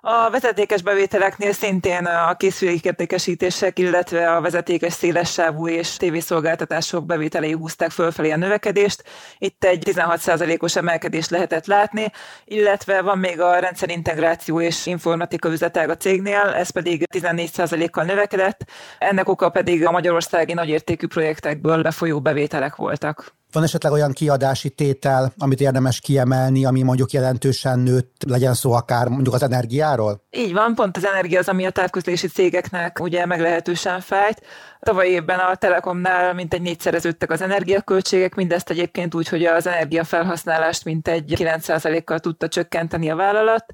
A 0.00 0.30
vezetékes 0.30 0.82
bevételeknél 0.82 1.52
szintén 1.52 2.04
a 2.04 2.34
készülékértékesítések, 2.36 3.78
illetve 3.78 4.34
a 4.34 4.40
vezetékes 4.40 4.92
szélessávú 4.92 5.68
és 5.68 5.96
tévészolgáltatások 5.96 7.06
bevételei 7.06 7.52
húzták 7.52 7.90
fölfelé 7.90 8.30
a 8.30 8.36
növekedést. 8.36 9.02
Itt 9.38 9.64
egy 9.64 9.82
16%-os 9.90 10.76
emelkedést 10.76 11.30
lehetett 11.30 11.66
látni, 11.66 12.12
illetve 12.44 12.65
van 13.02 13.18
még 13.18 13.40
a 13.40 13.58
rendszerintegráció 13.58 14.60
és 14.60 14.86
informatika 14.86 15.48
üzletág 15.48 15.90
a 15.90 15.96
cégnél, 15.96 16.54
ez 16.56 16.70
pedig 16.70 17.06
14%-kal 17.14 18.04
növekedett, 18.04 18.64
ennek 18.98 19.28
oka 19.28 19.48
pedig 19.48 19.86
a 19.86 19.90
magyarországi 19.90 20.52
nagyértékű 20.52 21.06
projektekből 21.06 21.82
befolyó 21.82 22.20
bevételek 22.20 22.76
voltak. 22.76 23.34
Van 23.52 23.62
esetleg 23.62 23.92
olyan 23.92 24.12
kiadási 24.12 24.70
tétel, 24.70 25.32
amit 25.38 25.60
érdemes 25.60 26.00
kiemelni, 26.00 26.64
ami 26.64 26.82
mondjuk 26.82 27.10
jelentősen 27.10 27.78
nőtt, 27.78 28.22
legyen 28.26 28.54
szó 28.54 28.72
akár 28.72 29.08
mondjuk 29.08 29.34
az 29.34 29.42
energiáról? 29.42 30.22
Így 30.30 30.52
van, 30.52 30.74
pont 30.74 30.96
az 30.96 31.06
energia 31.06 31.38
az, 31.38 31.48
ami 31.48 31.66
a 31.66 31.70
távközlési 31.70 32.28
cégeknek 32.28 33.00
ugye 33.00 33.26
meglehetősen 33.26 34.00
fájt. 34.00 34.42
Tavaly 34.86 35.08
évben 35.08 35.38
a 35.38 35.54
Telekomnál 35.54 36.34
mintegy 36.34 36.60
négyszereződtek 36.62 37.30
az 37.30 37.42
energiaköltségek, 37.42 38.34
mindezt 38.34 38.70
egyébként 38.70 39.14
úgy, 39.14 39.28
hogy 39.28 39.44
az 39.44 39.66
energiafelhasználást 39.66 40.84
mintegy 40.84 41.34
9%-kal 41.36 42.18
tudta 42.18 42.48
csökkenteni 42.48 43.10
a 43.10 43.16
vállalat. 43.16 43.64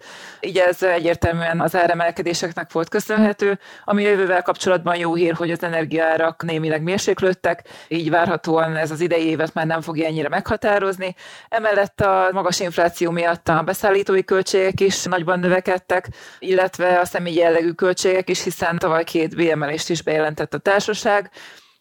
Így 0.41 0.57
ez 0.57 0.83
egyértelműen 0.83 1.61
az 1.61 1.77
áremelkedéseknek 1.77 2.73
volt 2.73 2.89
köszönhető. 2.89 3.59
Ami 3.85 4.03
jövővel 4.03 4.43
kapcsolatban 4.43 4.97
jó 4.97 5.15
hír, 5.15 5.35
hogy 5.35 5.51
az 5.51 5.63
energiaárak 5.63 6.43
némileg 6.43 6.83
mérséklődtek, 6.83 7.69
így 7.89 8.11
várhatóan 8.11 8.77
ez 8.77 8.91
az 8.91 9.01
idei 9.01 9.27
évet 9.27 9.55
már 9.55 9.67
nem 9.67 9.81
fogja 9.81 10.07
ennyire 10.07 10.29
meghatározni. 10.29 11.15
Emellett 11.49 12.01
a 12.01 12.29
magas 12.33 12.61
infláció 12.61 13.11
miatt 13.11 13.49
a 13.49 13.63
beszállítói 13.63 14.25
költségek 14.25 14.81
is 14.81 15.05
nagyban 15.05 15.39
növekedtek, 15.39 16.09
illetve 16.39 16.99
a 16.99 17.05
személyi 17.05 17.37
jellegű 17.37 17.71
költségek 17.71 18.31
is, 18.31 18.43
hiszen 18.43 18.79
tavaly 18.79 19.05
két 19.05 19.37
béremelést 19.37 19.91
is 19.91 20.03
bejelentett 20.03 20.55
a 20.55 20.59
társaság. 20.59 21.01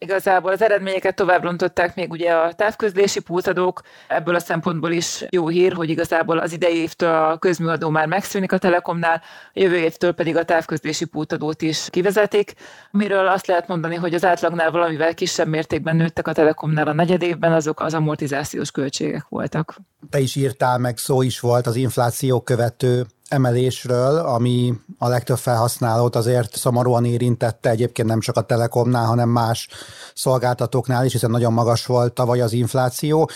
Igazából 0.02 0.52
az 0.52 0.62
eredményeket 0.62 1.14
tovább 1.14 1.42
rontották 1.42 1.94
még 1.94 2.10
ugye 2.10 2.32
a 2.32 2.52
távközlési 2.52 3.20
pultadók, 3.20 3.80
ebből 4.08 4.34
a 4.34 4.38
szempontból 4.38 4.90
is 4.90 5.24
jó 5.30 5.48
hír, 5.48 5.72
hogy 5.72 5.90
igazából 5.90 6.38
az 6.38 6.52
idei 6.52 6.76
évtől 6.76 7.14
a 7.14 7.38
közműadó 7.38 7.88
már 7.88 8.06
megszűnik 8.06 8.52
a 8.52 8.58
Telekomnál, 8.58 9.22
a 9.54 9.60
jövő 9.60 9.76
évtől 9.76 10.12
pedig 10.12 10.36
a 10.36 10.44
távközlési 10.44 11.04
pultadót 11.04 11.62
is 11.62 11.86
kivezetik, 11.90 12.54
miről 12.90 13.28
azt 13.28 13.46
lehet 13.46 13.68
mondani, 13.68 13.94
hogy 13.94 14.14
az 14.14 14.24
átlagnál 14.24 14.70
valamivel 14.70 15.14
kisebb 15.14 15.48
mértékben 15.48 15.96
nőttek 15.96 16.26
a 16.26 16.32
Telekomnál 16.32 16.88
a 16.88 16.92
negyedévben, 16.92 17.52
azok 17.52 17.80
az 17.80 17.94
amortizációs 17.94 18.70
költségek 18.70 19.26
voltak. 19.28 19.76
Te 20.10 20.18
is 20.18 20.36
írtál, 20.36 20.78
meg 20.78 20.98
szó 20.98 21.22
is 21.22 21.40
volt 21.40 21.66
az 21.66 21.76
infláció 21.76 22.40
követő 22.40 23.06
emelésről, 23.32 24.16
ami 24.16 24.74
a 24.98 25.08
legtöbb 25.08 25.38
felhasználót 25.38 26.16
azért 26.16 26.56
szomorúan 26.56 27.04
érintette, 27.04 27.70
egyébként 27.70 28.08
nem 28.08 28.20
csak 28.20 28.36
a 28.36 28.40
Telekomnál, 28.40 29.04
hanem 29.04 29.28
más 29.28 29.68
szolgáltatóknál 30.14 31.04
is, 31.04 31.12
hiszen 31.12 31.30
nagyon 31.30 31.52
magas 31.52 31.86
volt 31.86 32.12
tavaly 32.12 32.40
az 32.40 32.52
infláció. 32.52 33.30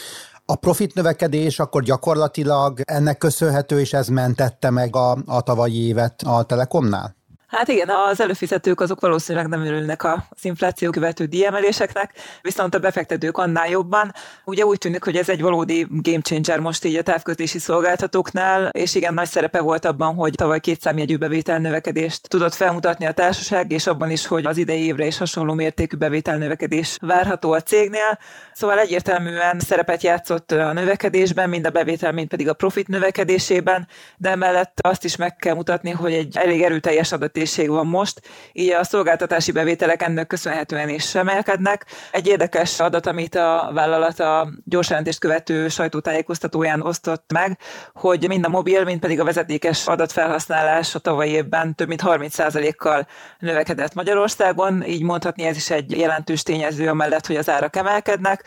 A 0.45 0.55
profit 0.55 0.95
növekedés 0.95 1.59
akkor 1.59 1.83
gyakorlatilag 1.83 2.81
ennek 2.85 3.19
köszönhető, 3.19 3.81
és 3.81 3.93
ez 3.93 4.09
mentette 4.09 4.71
meg 4.71 4.97
a, 4.97 5.17
a 5.27 5.41
tavalyi 5.41 5.87
évet 5.87 6.23
a 6.23 6.43
Telekomnál? 6.43 7.16
Hát 7.47 7.69
igen, 7.69 7.89
az 7.89 8.21
előfizetők 8.21 8.81
azok 8.81 9.01
valószínűleg 9.01 9.49
nem 9.49 9.65
örülnek 9.65 10.05
az 10.05 10.21
infláció 10.43 10.91
követő 10.91 11.25
díjemeléseknek, 11.25 12.13
viszont 12.43 12.75
a 12.75 12.79
befektetők 12.79 13.39
annál 13.39 13.69
jobban. 13.69 14.13
Ugye 14.45 14.65
úgy 14.65 14.79
tűnik, 14.79 15.05
hogy 15.05 15.17
ez 15.17 15.29
egy 15.29 15.41
valódi 15.41 15.87
game 15.91 16.21
changer 16.21 16.61
most 16.61 16.85
így 16.85 16.97
a 16.97 17.03
távközlési 17.03 17.59
szolgáltatóknál, 17.59 18.69
és 18.69 18.95
igen, 18.95 19.15
nagy 19.15 19.29
szerepe 19.29 19.61
volt 19.61 19.85
abban, 19.85 20.15
hogy 20.15 20.33
tavaly 20.35 20.61
két 20.61 20.81
számjegyű 20.81 21.17
bevétel 21.17 21.59
növekedést 21.59 22.29
tudott 22.29 22.55
felmutatni 22.55 23.07
a 23.07 23.13
társaság, 23.13 23.71
és 23.71 23.87
abban 23.87 24.11
is, 24.11 24.27
hogy 24.27 24.47
az 24.47 24.57
idei 24.57 24.85
évre 24.85 25.07
is 25.07 25.19
hasonló 25.19 25.55
mértékű 25.55 25.97
bevétel 25.97 26.37
növekedés 26.37 26.97
várható 27.01 27.53
a 27.53 27.61
cégnél. 27.61 28.19
Szóval 28.53 28.79
egyértelműen 28.79 29.59
szerepet 29.59 30.03
játszott 30.03 30.51
a 30.51 30.73
növekedésben, 30.73 31.49
mind 31.49 31.67
a 31.67 31.71
bevétel, 31.71 32.13
mind 32.13 32.29
pedig 32.29 32.49
a 32.49 32.55
profit 32.55 32.89
növekedésében, 32.89 33.89
de 34.17 34.31
emellett 34.31 34.79
azt 34.81 35.05
is 35.05 35.17
meg 35.17 35.37
kell 35.37 35.55
mutatni, 35.55 35.91
hogy 35.91 36.13
egy 36.13 36.37
elég 36.37 36.63
erőteljes 36.63 37.13
adatészség 37.37 37.69
van 37.69 37.87
most, 37.87 38.21
így 38.53 38.71
a 38.71 38.85
szolgáltatási 38.85 39.53
bevételek 39.53 40.03
ennek 40.03 40.27
köszönhetően 40.27 40.89
is 40.89 41.15
emelkednek. 41.15 41.87
Egy 42.11 42.27
érdekes 42.27 42.81
adat, 42.81 43.07
amit 43.07 43.35
a 43.35 43.71
vállalat 43.75 44.21
a 44.21 44.49
gyors 44.65 44.89
jelentést 44.89 45.19
követő 45.19 45.69
sajtótájékoztatóján 45.69 46.83
osztott 46.83 47.33
meg, 47.33 47.59
hogy 47.95 48.29
mind 48.29 48.45
a 48.45 48.49
mobil, 48.49 48.85
mind 48.85 49.01
pedig 49.01 49.21
a 49.21 49.25
vezetékes 49.25 49.87
adatfelhasználás 49.87 50.95
a 50.95 50.99
tavalyi 50.99 51.31
évben 51.31 51.75
több 51.75 51.89
mint 51.89 52.03
30%-kal 52.05 53.07
növekedett 53.39 53.95
Magyarországon, 53.95 54.85
így 54.87 55.03
mondhatni 55.03 55.45
ez 55.45 55.57
is 55.57 55.71
egy 55.71 55.91
jelentős 55.91 56.43
tényező 56.43 56.89
amellett, 56.89 57.27
hogy 57.27 57.37
az 57.37 57.49
árak 57.49 57.77
emelkednek 57.77 58.45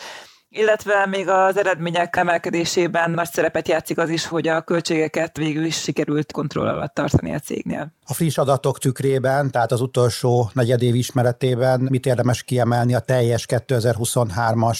illetve 0.50 1.06
még 1.06 1.28
az 1.28 1.58
eredmények 1.58 2.16
emelkedésében 2.16 3.12
nagy 3.12 3.30
szerepet 3.32 3.68
játszik 3.68 3.98
az 3.98 4.10
is, 4.10 4.26
hogy 4.26 4.48
a 4.48 4.62
költségeket 4.62 5.38
végül 5.38 5.64
is 5.66 5.82
sikerült 5.82 6.32
kontroll 6.32 6.68
alatt 6.68 6.94
tartani 6.94 7.34
a 7.34 7.40
cégnél. 7.40 7.92
A 8.06 8.14
friss 8.14 8.38
adatok 8.38 8.80
tükrében, 8.80 9.52
tehát 9.52 9.72
az 9.72 9.82
utolsó 9.82 10.50
negyedév 10.54 10.96
ismeretében 10.96 11.80
mit 11.80 12.06
érdemes 12.06 12.44
kiemelni 12.44 12.96
a 12.96 13.00
teljes 13.00 13.46
2023-as 13.48 14.80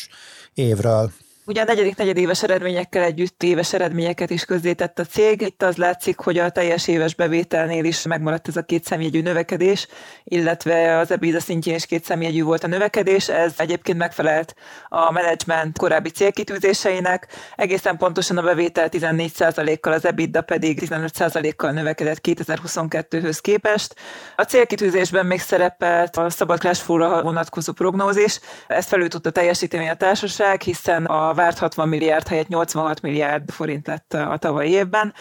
évről? 0.54 1.12
Ugye 1.50 1.62
a 1.62 1.66
negyedik 1.66 1.96
negyedéves 1.96 2.44
eredményekkel 2.44 3.04
együtt 3.04 3.44
éves 3.44 3.74
eredményeket 3.74 4.30
is 4.30 4.46
közzétett 4.46 5.00
a 5.00 5.04
cég. 5.04 5.42
Itt 5.42 5.64
az 5.64 5.76
látszik, 5.76 6.20
hogy 6.20 6.38
a 6.38 6.50
teljes 6.50 6.88
éves 6.88 7.16
bevételnél 7.16 7.84
is 7.84 8.06
megmaradt 8.06 8.48
ez 8.48 8.58
a 8.58 8.62
két 8.62 8.86
szemjegyű 8.86 9.22
növekedés, 9.22 9.88
illetve 10.24 10.98
az 10.98 11.12
EBITDA 11.12 11.40
szintjén 11.40 11.76
is 11.76 11.86
két 11.86 12.04
szemjegyű 12.04 12.44
volt 12.44 12.64
a 12.64 12.68
növekedés. 12.68 13.30
Ez 13.30 13.54
egyébként 13.58 13.98
megfelelt 13.98 14.56
a 14.90 15.12
menedzsment 15.12 15.78
korábbi 15.78 16.10
célkitűzéseinek. 16.10 17.28
Egészen 17.56 17.98
pontosan 17.98 18.38
a 18.38 18.42
bevétel 18.42 18.90
14%-kal, 18.92 19.94
az 19.94 20.06
EBITDA 20.06 20.42
pedig 20.42 20.80
15%-kal 20.82 21.72
növekedett 21.72 22.20
2022-höz 22.24 23.38
képest. 23.42 23.96
A 24.36 24.44
célkitűzésben 24.44 25.26
még 25.26 25.40
szerepelt 25.40 26.18
a 26.18 26.30
szabad 26.30 26.60
vonatkozó 27.24 27.74
prognózis. 27.74 28.40
Ezt 28.68 28.88
felül 28.88 29.08
tudta 29.08 29.30
teljesíteni 29.30 29.88
a 29.90 29.96
társaság, 29.96 30.62
hiszen 30.62 31.06
a 31.06 31.38
várt 31.40 31.58
60 31.58 31.88
milliárd 31.88 32.28
helyett 32.28 32.48
86 32.48 33.02
milliárd 33.02 33.52
forint 33.52 33.88
lett 33.88 34.14
a 34.14 34.38
tavalyi 34.38 34.72
évben 34.72 35.14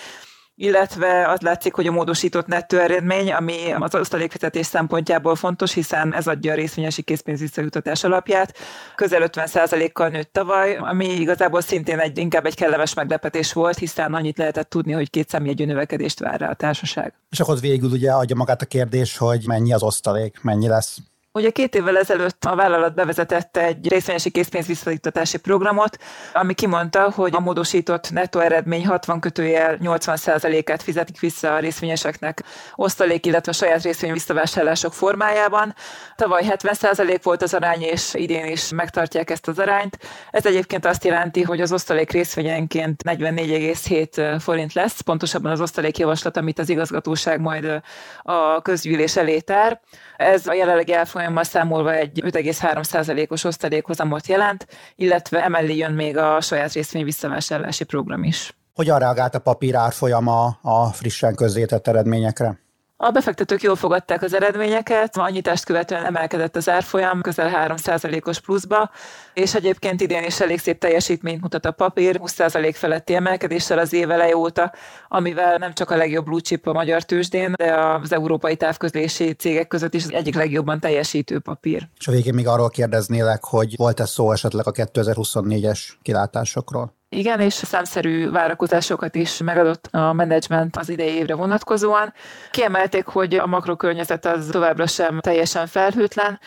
illetve 0.61 1.29
az 1.29 1.41
látszik, 1.41 1.75
hogy 1.75 1.87
a 1.87 1.93
módosított 1.93 2.47
nettó 2.47 2.77
eredmény, 2.77 3.33
ami 3.33 3.73
az 3.79 3.95
osztalékfizetés 3.95 4.67
szempontjából 4.67 5.37
fontos, 5.37 5.73
hiszen 5.73 6.15
ez 6.15 6.27
adja 6.27 6.53
a 6.53 6.55
részvényesi 6.55 7.03
készpénz 7.03 7.41
visszajutatás 7.41 8.05
alapját. 8.05 8.57
Közel 8.95 9.29
50%-kal 9.33 10.09
nőtt 10.09 10.33
tavaly, 10.33 10.77
ami 10.77 11.07
igazából 11.07 11.61
szintén 11.61 11.99
egy, 11.99 12.19
inkább 12.19 12.47
egy 12.47 12.55
kellemes 12.55 12.95
meglepetés 12.95 13.53
volt, 13.53 13.79
hiszen 13.79 14.15
annyit 14.15 14.39
lehetett 14.39 14.69
tudni, 14.69 14.93
hogy 14.93 15.11
két 15.11 15.29
számjegyű 15.29 15.65
növekedést 15.65 16.19
vár 16.19 16.41
rá 16.41 16.51
a 16.51 16.55
társaság. 16.55 17.15
És 17.31 17.41
akkor 17.41 17.61
végül 17.61 17.91
ugye 17.91 18.13
adja 18.13 18.37
magát 18.37 18.63
a 18.63 18.67
kérdés, 18.67 19.17
hogy 19.17 19.43
mennyi 19.47 19.73
az 19.73 19.83
osztalék, 19.83 20.43
mennyi 20.43 20.69
lesz 20.69 20.99
Ugye 21.39 21.51
két 21.51 21.75
évvel 21.75 21.99
ezelőtt 21.99 22.45
a 22.45 22.55
vállalat 22.55 22.95
bevezetette 22.95 23.65
egy 23.65 23.89
részvényesi 23.89 24.31
készpénz 24.31 24.67
visszajuttatási 24.67 25.39
programot, 25.39 25.99
ami 26.33 26.55
kimondta, 26.55 27.11
hogy 27.11 27.35
a 27.35 27.41
módosított 27.41 28.11
nettó 28.11 28.41
eredmény 28.41 28.87
60 28.87 29.21
kötőjel 29.21 29.79
80%-át 29.83 30.83
fizetik 30.83 31.21
vissza 31.21 31.55
a 31.55 31.59
részvényeseknek 31.59 32.43
osztalék, 32.75 33.27
illetve 33.27 33.51
a 33.51 33.55
saját 33.55 33.83
részvény 33.83 34.13
visszavásárlások 34.13 34.93
formájában. 34.93 35.75
Tavaly 36.17 36.43
70% 36.49 37.21
volt 37.23 37.43
az 37.43 37.55
arány, 37.55 37.83
és 37.83 38.15
idén 38.15 38.47
is 38.47 38.69
megtartják 38.69 39.31
ezt 39.31 39.49
az 39.49 39.59
arányt. 39.59 39.99
Ez 40.31 40.47
egyébként 40.47 40.87
azt 40.87 41.05
jelenti, 41.05 41.43
hogy 41.43 41.61
az 41.61 41.73
osztalék 41.73 42.11
részvényenként 42.11 43.03
44,7 43.07 44.37
forint 44.41 44.73
lesz, 44.73 45.01
pontosabban 45.01 45.53
az 45.53 45.61
osztalék 45.61 45.99
javaslat, 45.99 46.37
amit 46.37 46.59
az 46.59 46.69
igazgatóság 46.69 47.41
majd 47.41 47.83
a 48.23 48.63
közgyűlés 48.63 49.17
elé 49.17 49.41
tár. 49.41 49.81
Ez 50.17 50.47
a 50.47 50.53
jelenlegi 50.53 50.93
elfolyammal 51.29 51.45
számolva 51.45 51.95
egy 51.95 52.21
5,3%-os 52.25 53.45
osztalékhozamot 53.45 54.27
jelent, 54.27 54.67
illetve 54.97 55.45
emellé 55.45 55.77
jön 55.77 55.93
még 55.93 56.17
a 56.17 56.41
saját 56.41 56.73
részvény 56.73 57.05
visszavásárlási 57.05 57.85
program 57.85 58.23
is. 58.25 58.57
Hogyan 58.75 58.99
reagált 58.99 59.35
a 59.35 59.39
papír 59.39 59.75
árfolyama 59.75 60.59
a 60.63 60.87
frissen 60.93 61.35
közzétett 61.35 61.87
eredményekre? 61.87 62.59
A 63.01 63.11
befektetők 63.11 63.63
jól 63.63 63.77
fogadták 63.77 64.23
az 64.23 64.35
eredményeket, 64.35 65.17
a 65.17 65.29
nyitást 65.29 65.65
követően 65.65 66.05
emelkedett 66.05 66.57
az 66.57 66.69
árfolyam 66.69 67.21
közel 67.21 67.75
3%-os 67.77 68.41
pluszba, 68.41 68.91
és 69.35 69.55
egyébként 69.55 70.01
idén 70.01 70.25
is 70.25 70.41
elég 70.41 70.59
szép 70.59 70.79
teljesítményt 70.79 71.41
mutat 71.41 71.67
a 71.67 71.71
papír, 71.71 72.21
20% 72.23 72.71
feletti 72.75 73.15
emelkedéssel 73.15 73.79
az 73.79 73.93
év 73.93 74.11
eleje 74.11 74.37
óta, 74.37 74.73
amivel 75.09 75.57
nem 75.57 75.75
csak 75.75 75.91
a 75.91 75.97
legjobb 75.97 76.25
blue 76.25 76.41
chip 76.41 76.67
a 76.67 76.73
magyar 76.73 77.03
tőzsdén, 77.03 77.53
de 77.57 77.75
az 77.75 78.13
európai 78.13 78.57
távközlési 78.57 79.33
cégek 79.33 79.67
között 79.69 79.95
is 79.95 80.05
az 80.05 80.13
egyik 80.13 80.35
legjobban 80.35 80.81
teljesítő 80.81 81.39
papír. 81.39 81.89
És 81.99 82.09
a 82.09 82.13
végén 82.13 82.35
még 82.35 82.47
arról 82.47 82.69
kérdeznélek, 82.69 83.45
hogy 83.45 83.75
volt-e 83.77 84.07
szó 84.07 84.33
esetleg 84.33 84.67
a 84.67 84.73
2024-es 84.73 85.81
kilátásokról? 86.03 86.98
Igen, 87.11 87.41
és 87.41 87.53
számszerű 87.53 88.31
várakozásokat 88.31 89.15
is 89.15 89.39
megadott 89.39 89.87
a 89.87 90.13
menedzsment 90.13 90.77
az 90.77 90.89
idei 90.89 91.15
évre 91.15 91.35
vonatkozóan. 91.35 92.13
Kiemelték, 92.51 93.07
hogy 93.07 93.35
a 93.35 93.47
makrokörnyezet 93.47 94.27
az 94.27 94.49
továbbra 94.51 94.87
sem 94.87 95.21
teljesen 95.21 95.67
felhőtlen, 95.67 96.41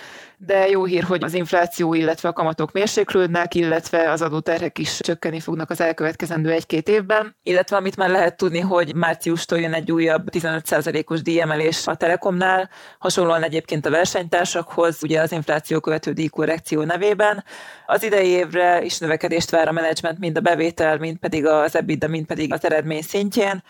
de 0.46 0.68
jó 0.68 0.84
hír, 0.84 1.04
hogy 1.04 1.24
az 1.24 1.34
infláció, 1.34 1.94
illetve 1.94 2.30
a 2.30 2.34
kamatok 2.34 2.72
mérséklődnek, 2.72 3.56
illetve 3.56 4.12
az 4.12 4.22
adóterhek 4.22 4.78
is 4.78 5.00
csökkenni 5.00 5.40
fognak 5.40 5.70
az 5.70 5.82
elkövetkezendő 5.82 6.52
egy-két 6.52 6.90
évben, 6.90 7.36
illetve 7.44 7.76
amit 7.76 7.96
már 7.96 8.10
lehet 8.10 8.38
tudni, 8.38 8.60
hogy 8.60 8.96
márciustól 8.96 9.60
jön 9.60 9.74
egy 9.74 9.92
újabb 9.92 10.28
15%-os 10.32 11.22
díjemelés 11.22 11.88
a 11.88 11.96
Telekomnál, 11.96 12.70
hasonlóan 13.00 13.44
egyébként 13.44 13.86
a 13.86 13.90
versenytársakhoz, 13.90 15.04
ugye 15.04 15.22
az 15.22 15.32
infláció 15.32 15.80
követő 15.80 16.12
díjkorrekció 16.12 16.84
nevében. 16.84 17.44
Az 17.86 18.04
idei 18.04 18.28
évre 18.28 18.84
is 18.84 18.98
növekedést 18.98 19.50
vár 19.50 19.68
a 19.68 19.72
menedzsment 19.72 20.20
mind 20.20 20.38
a 20.38 20.42
bevétel, 20.42 20.98
mind 20.98 21.18
pedig 21.18 21.46
az 21.46 21.76
EBITDA, 21.76 22.08
mind 22.08 22.26
pedig 22.26 22.54
az 22.54 22.66
eredmény 22.66 23.02
szintjén. 23.02 23.64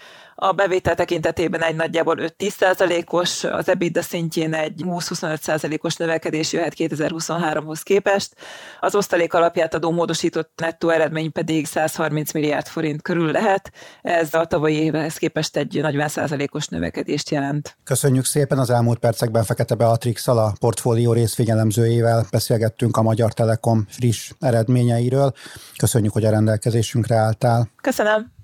A 0.44 0.52
bevétel 0.52 0.96
tekintetében 0.96 1.64
egy 1.64 1.76
nagyjából 1.76 2.16
5-10%-os, 2.20 3.44
az 3.44 3.70
EBITDA 3.70 4.02
szintjén 4.02 4.54
egy 4.54 4.82
20-25%-os 4.86 5.96
növekedés 5.96 6.54
jöhet 6.54 6.74
2023-hoz 6.78 7.82
képest. 7.82 8.36
Az 8.80 8.96
osztalék 8.96 9.34
alapját 9.34 9.74
adó 9.74 9.92
módosított 9.92 10.52
nettó 10.56 10.90
eredmény 10.90 11.32
pedig 11.32 11.66
130 11.66 12.32
milliárd 12.32 12.68
forint 12.68 13.02
körül 13.02 13.32
lehet. 13.32 13.72
Ez 14.02 14.34
a 14.34 14.46
tavalyi 14.46 14.76
évhez 14.76 15.18
képest 15.18 15.58
egy 15.58 15.80
40%-os 15.82 16.68
növekedést 16.68 17.30
jelent. 17.30 17.78
Köszönjük 17.84 18.26
szépen 18.26 18.60
az 18.60 18.70
elmúlt 18.70 19.00
percekben 19.00 19.44
Fekete 19.44 19.76
beatrix 19.76 20.28
a 20.28 20.54
portfólió 20.60 21.14
részfigyelemzőjével 21.14 22.26
beszélgettünk 22.32 22.98
a 22.98 23.02
Magyar 23.02 23.34
Telekom 23.34 23.86
friss 23.90 24.32
eredményeiről. 24.40 25.34
Köszönjük, 25.78 26.14
hogy 26.14 26.26
a 26.26 26.30
rendelkezésünkre 26.30 27.16
álltál. 27.16 27.70
Köszönöm. 27.82 28.41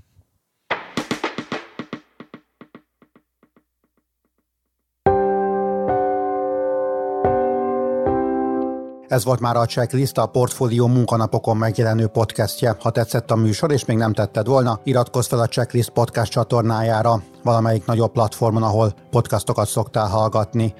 Ez 9.08 9.24
volt 9.24 9.40
már 9.40 9.56
a 9.56 9.66
checklist, 9.66 10.18
a 10.18 10.26
Portfólió 10.26 10.88
munkanapokon 10.88 11.58
megjelenő 11.58 12.08
podcastje. 12.08 12.76
Ha 12.80 12.90
tetszett 12.90 13.32
a 13.32 13.36
műsor, 13.36 13.72
és 13.72 13.86
még 13.86 13.98
nem 13.98 14.14
tetted 14.14 14.48
volna, 14.48 14.80
iratkozz 14.84 15.28
fel 15.28 15.40
a 15.40 15.48
Checklist 15.48 15.90
podcast 15.90 16.32
csatornájára, 16.32 17.22
valamelyik 17.44 17.86
nagyobb 17.86 18.12
platformon, 18.12 18.64
ahol 18.64 18.94
podcastokat 19.10 19.68
szoktál 19.68 20.08
hallgatni. 20.08 20.74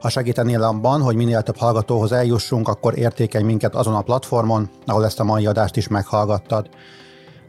Ha 0.00 0.08
segítenél 0.08 0.62
abban, 0.62 1.00
hogy 1.00 1.16
minél 1.16 1.42
több 1.42 1.56
hallgatóhoz 1.56 2.12
eljussunk, 2.12 2.68
akkor 2.68 2.98
értékelj 2.98 3.44
minket 3.44 3.74
azon 3.74 3.94
a 3.94 4.02
platformon, 4.02 4.70
ahol 4.86 5.04
ezt 5.04 5.20
a 5.20 5.24
mai 5.24 5.46
adást 5.46 5.76
is 5.76 5.88
meghallgattad. 5.88 6.68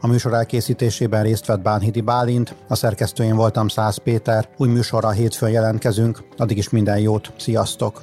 A 0.00 0.06
műsor 0.06 0.34
elkészítésében 0.34 1.22
részt 1.22 1.46
vett 1.46 1.60
Bánhidi 1.60 2.00
Bálint, 2.00 2.54
a 2.68 2.74
szerkesztőjén 2.74 3.36
voltam 3.36 3.68
Száz 3.68 3.96
Péter, 3.96 4.48
új 4.56 4.68
műsorra 4.68 5.10
hétfőn 5.10 5.50
jelentkezünk, 5.50 6.22
addig 6.36 6.56
is 6.56 6.68
minden 6.68 6.98
jót, 6.98 7.32
sziasztok! 7.36 8.02